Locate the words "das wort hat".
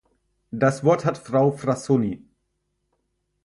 0.49-1.19